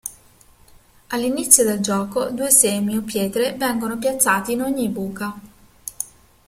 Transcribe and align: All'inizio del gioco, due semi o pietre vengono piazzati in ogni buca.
All'inizio 1.09 1.63
del 1.63 1.79
gioco, 1.79 2.31
due 2.31 2.49
semi 2.49 2.97
o 2.97 3.03
pietre 3.03 3.53
vengono 3.53 3.99
piazzati 3.99 4.53
in 4.53 4.63
ogni 4.63 4.89
buca. 4.89 5.39